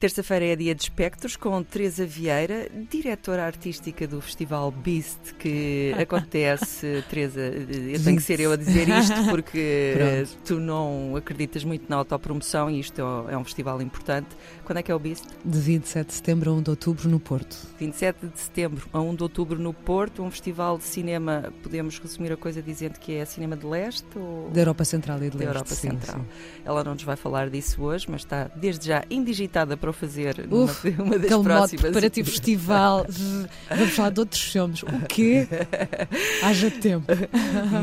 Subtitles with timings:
[0.00, 7.04] Terça-feira é dia de espectros com Teresa Vieira, diretora artística do Festival Beast, que acontece,
[7.10, 11.96] Teresa, eu tenho que ser eu a dizer isto porque tu não acreditas muito na
[11.96, 14.28] autopromoção e isto é um festival importante.
[14.64, 15.26] Quando é que é o Beast?
[15.44, 17.58] De 27 de setembro a 1 de outubro no Porto.
[17.78, 22.32] 27 de setembro a 1 de outubro no Porto, um festival de cinema, podemos resumir
[22.32, 24.06] a coisa dizendo que é cinema de leste?
[24.16, 24.48] Ou...
[24.48, 25.46] Da Europa Central e de da Leste.
[25.48, 26.20] Europa sim, Central.
[26.20, 26.26] sim.
[26.64, 30.46] Ela não nos vai falar disso hoje, mas está desde já indigitada para o fazer
[30.50, 31.80] Uf, uma das próximas.
[31.82, 33.06] preparativo festival.
[33.68, 34.82] Vamos falar de outros filmes.
[34.82, 35.46] O quê?
[36.42, 37.06] Haja tempo.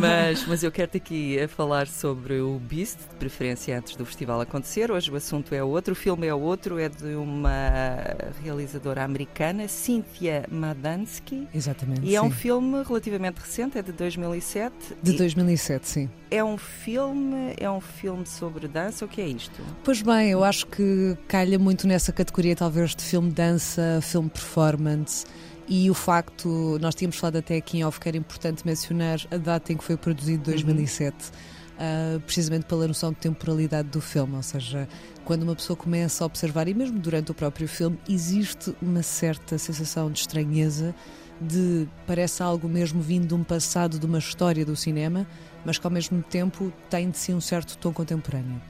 [0.00, 4.40] mas, mas eu quero-te aqui a falar sobre o Beast, de preferência antes do festival
[4.40, 4.90] acontecer.
[4.90, 7.50] Hoje o assunto é outro, o filme é outro, é de uma
[8.42, 11.46] realizadora americana, Cynthia Madansky.
[11.54, 12.00] Exatamente.
[12.04, 12.36] E é um sim.
[12.36, 14.74] filme relativamente recente, é de 2007.
[15.02, 16.10] De E 2007, sim.
[16.30, 19.62] É um filme, é um filme sobre dança, o que é isto?
[19.84, 25.24] Pois bem, eu acho que calha muito nessa categoria, talvez, de filme dança, filme performance.
[25.68, 29.36] E o facto, nós tínhamos falado até aqui em off que era importante mencionar a
[29.36, 31.16] data em que foi produzido, 2007,
[31.78, 34.88] ah, precisamente pela noção de temporalidade do filme, ou seja,
[35.24, 39.58] quando uma pessoa começa a observar, e mesmo durante o próprio filme, existe uma certa
[39.58, 40.94] sensação de estranheza,
[41.40, 45.26] de parece algo mesmo vindo de um passado, de uma história do cinema,
[45.64, 48.60] mas que ao mesmo tempo tem de si um certo tom contemporâneo.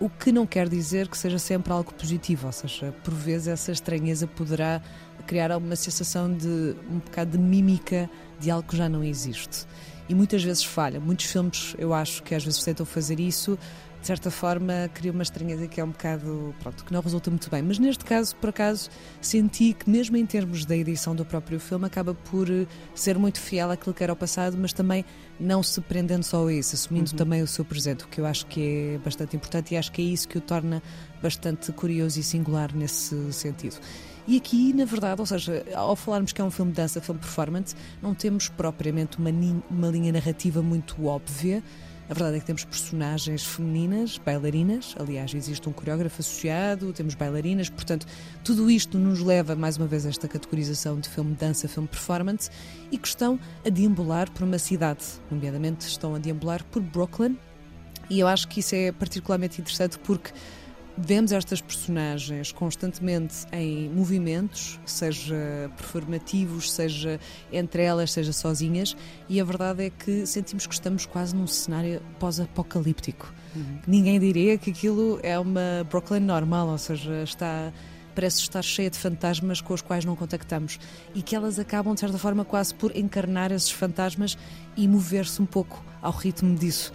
[0.00, 3.70] O que não quer dizer que seja sempre algo positivo, ou seja, por vezes essa
[3.70, 4.80] estranheza poderá
[5.26, 9.66] criar uma sensação de um bocado de mímica de algo que já não existe.
[10.08, 10.98] E muitas vezes falha.
[10.98, 13.58] Muitos filmes, eu acho que às vezes tentam fazer isso,
[14.00, 17.50] de certa forma cria uma estranheza que é um bocado, pronto, que não resulta muito
[17.50, 17.62] bem.
[17.62, 18.88] Mas neste caso, por acaso,
[19.20, 23.38] senti que mesmo em termos da edição do próprio filme, acaba por eh, ser muito
[23.40, 25.04] fiel àquilo que era o passado, mas também
[25.38, 28.46] não se prendendo só a isso, assumindo também o seu presente, o que eu acho
[28.46, 30.82] que é bastante importante e acho que é isso que o torna
[31.22, 33.76] bastante curioso e singular nesse sentido.
[34.26, 37.20] E aqui, na verdade, ou seja, ao falarmos que é um filme de dança, filme
[37.20, 39.30] performance, não temos propriamente uma,
[39.68, 41.62] uma linha narrativa muito óbvia.
[42.10, 47.70] A verdade é que temos personagens femininas, bailarinas, aliás, existe um coreógrafo associado, temos bailarinas,
[47.70, 48.04] portanto,
[48.42, 52.50] tudo isto nos leva, mais uma vez, a esta categorização de filme dança, filme performance,
[52.90, 57.38] e que estão a deambular por uma cidade, nomeadamente estão a deambular por Brooklyn,
[58.10, 60.32] e eu acho que isso é particularmente interessante porque
[60.96, 67.18] vemos estas personagens constantemente em movimentos, seja performativos, seja
[67.52, 68.96] entre elas, seja sozinhas,
[69.28, 73.32] e a verdade é que sentimos que estamos quase num cenário pós-apocalíptico.
[73.86, 77.72] Ninguém diria que aquilo é uma Brooklyn normal, ou seja, está
[78.14, 80.78] parece estar cheia de fantasmas com os quais não contactamos
[81.14, 84.36] e que elas acabam de certa forma quase por encarnar esses fantasmas
[84.76, 86.92] e mover-se um pouco ao ritmo disso.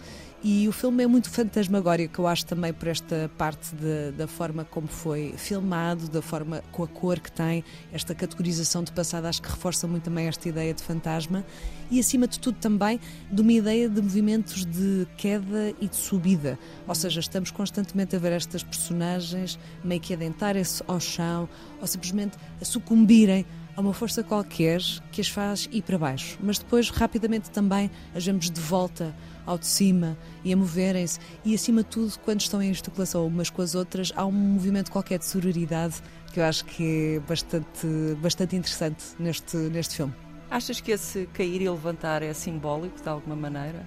[0.47, 4.63] E o filme é muito fantasmagórico, eu acho também por esta parte de- da forma
[4.63, 9.41] como foi filmado, da forma com a cor que tem, esta categorização de passado, acho
[9.41, 11.43] que reforça muito também esta ideia de fantasma
[11.89, 12.99] e acima de tudo também
[13.31, 16.59] de uma ideia de movimentos de queda e de subida.
[16.87, 21.49] Ou seja, estamos constantemente a ver estas personagens meio que adentrarem-se ao chão
[21.81, 24.79] ou simplesmente a sucumbirem a uma força qualquer
[25.11, 26.37] que as faz ir para baixo.
[26.41, 29.15] Mas depois, rapidamente também, as vemos de volta
[29.45, 31.19] ao de cima e a moverem-se.
[31.43, 34.91] E acima de tudo, quando estão em articulação umas com as outras, há um movimento
[34.91, 36.01] qualquer de sororidade
[36.33, 37.87] que eu acho que é bastante,
[38.21, 40.13] bastante interessante neste, neste filme.
[40.49, 43.85] Achas que esse cair e levantar é simbólico de alguma maneira?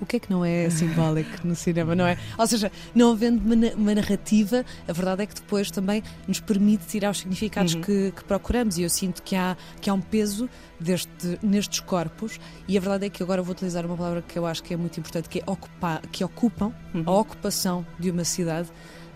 [0.00, 2.16] O que é que não é simbólico no cinema, não é?
[2.38, 6.40] Ou seja, não havendo uma, na- uma narrativa, a verdade é que depois também nos
[6.40, 8.78] permite tirar os significados que, que procuramos.
[8.78, 10.48] E eu sinto que há, que há um peso
[10.80, 12.40] deste, nestes corpos.
[12.66, 14.76] E a verdade é que agora vou utilizar uma palavra que eu acho que é
[14.76, 16.72] muito importante, que é ocupar, que ocupam,
[17.04, 18.68] a ocupação de uma cidade,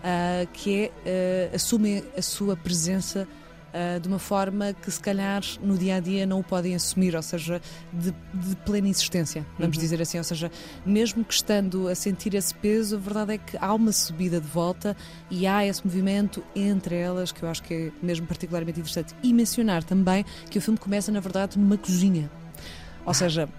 [0.03, 3.27] ah, que é ah, assumem a sua presença
[3.77, 7.13] ah, de uma forma que se calhar no dia a dia não o podem assumir,
[7.13, 10.17] ou seja, de, de plena existência, vamos dizer assim.
[10.17, 10.49] Ou seja,
[10.85, 14.47] mesmo que estando a sentir esse peso, a verdade é que há uma subida de
[14.47, 14.95] volta
[15.29, 19.13] e há esse movimento entre elas que eu acho que é mesmo particularmente interessante.
[19.21, 22.31] E mencionar também que o filme começa, na verdade, numa cozinha.
[23.05, 23.49] Ou seja,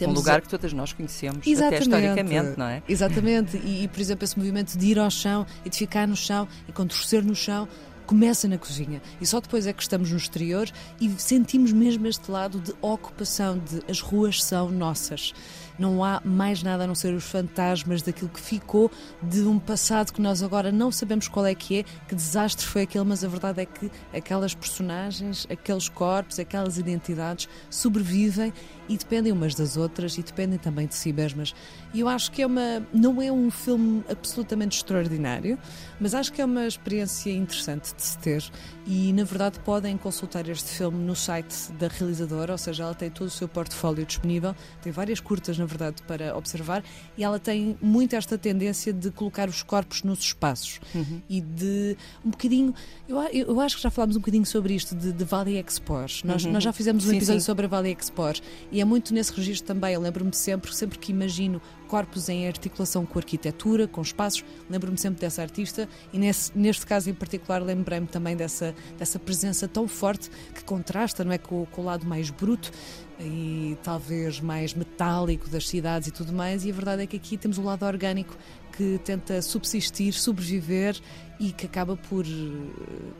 [0.00, 1.82] Um lugar que todas nós conhecemos, até Exatamente.
[1.82, 2.82] historicamente, não é?
[2.88, 6.14] Exatamente, e, e, por exemplo esse movimento de ir ao chão e de ficar no
[6.14, 7.66] chão e contorcer no chão
[8.06, 10.70] começa na cozinha e só depois é que estamos no exterior
[11.00, 15.34] e sentimos mesmo este lado de ocupação, de as ruas são nossas.
[15.78, 18.90] não há mais nada a não ser os fantasmas daquilo que ficou
[19.22, 22.82] de um passado que nós agora não sabemos qual é que é, que desastre foi
[22.82, 28.52] aquele, mas a verdade é que aquelas personagens, aqueles corpos, aquelas identidades sobrevivem
[28.88, 31.54] e dependem umas das outras e dependem também de si mesmas.
[31.92, 35.58] E eu acho que é uma, não é um filme absolutamente extraordinário,
[36.00, 38.44] mas acho que é uma experiência interessante de se ter
[38.86, 43.10] e na verdade podem consultar este filme no site da realizadora, ou seja, ela tem
[43.10, 46.84] todo o seu portfólio disponível, tem várias curtas na verdade para observar
[47.16, 51.20] e ela tem muito esta tendência de colocar os corpos nos espaços uhum.
[51.28, 52.74] e de um bocadinho,
[53.08, 56.44] eu, eu acho que já falámos um bocadinho sobre isto de, de Valley Expos, nós,
[56.44, 56.52] uhum.
[56.52, 57.46] nós já fizemos um sim, episódio sim.
[57.46, 61.10] sobre a Valley Expos e é muito nesse registro também, eu lembro-me sempre, sempre que
[61.10, 64.44] imagino corpos em articulação com arquitetura, com espaços.
[64.68, 69.66] Lembro-me sempre dessa artista e nesse, neste caso em particular lembrei-me também dessa, dessa presença
[69.66, 72.70] tão forte que contrasta não é, com, com o lado mais bruto
[73.18, 76.64] e talvez mais metálico das cidades e tudo mais.
[76.64, 78.36] E a verdade é que aqui temos o lado orgânico
[78.76, 81.00] que tenta subsistir, sobreviver
[81.40, 82.24] e que acaba por,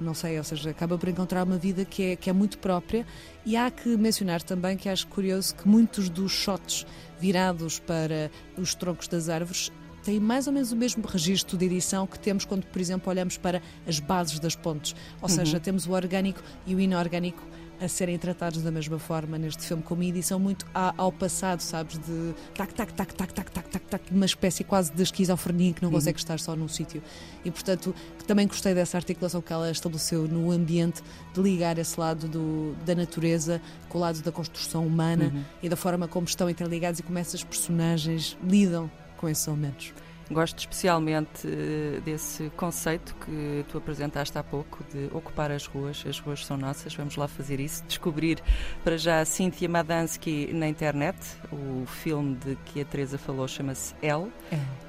[0.01, 3.07] não sei, ou seja, acaba por encontrar uma vida que é, que é muito própria.
[3.45, 6.87] E há que mencionar também que acho curioso que muitos dos shots
[7.19, 9.73] virados para os troncos das árvores
[10.05, 13.37] têm mais ou menos o mesmo registro de edição que temos quando, por exemplo, olhamos
[13.37, 14.95] para as bases das pontes.
[15.21, 15.63] Ou seja, uhum.
[15.63, 17.43] temos o orgânico e o inorgânico
[17.81, 21.99] a serem tratados da mesma forma neste filme, como edição muito ao passado, sabes?
[21.99, 25.83] De tac, tac, tac, tac, tac, tac, tac, tac uma espécie quase de esquizofrenia que
[25.83, 25.95] não uhum.
[25.95, 27.03] consegue estar só num sítio.
[27.45, 27.95] E portanto,
[28.27, 31.03] também gostei dessa articulação que ela estabeleceu no ambiente,
[31.33, 35.43] de ligar esse lado do, da natureza com o lado da construção humana uhum.
[35.63, 39.93] e da forma como estão interligados e como essas personagens lidam com esses elementos.
[40.31, 46.05] Gosto especialmente eh, desse conceito que tu apresentaste há pouco de ocupar as ruas.
[46.09, 47.85] As ruas são nossas, vamos lá fazer isso.
[47.85, 48.43] Descobrir
[48.83, 51.17] para já a Cynthia Madansky na internet.
[51.53, 54.33] O filme de que a Teresa falou chama-se Elle,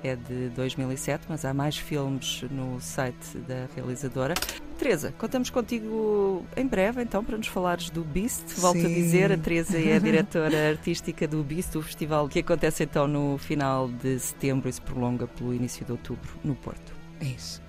[0.04, 0.10] é.
[0.10, 4.34] é de 2007, mas há mais filmes no site da realizadora.
[4.78, 8.54] Teresa, contamos contigo em breve então para nos falares do Beast.
[8.58, 8.86] Volto Sim.
[8.86, 13.08] a dizer, a Teresa é a diretora artística do Beast, o festival que acontece então
[13.08, 16.94] no final de setembro e se prolonga pelo início de outubro no Porto.
[17.20, 17.67] É isso.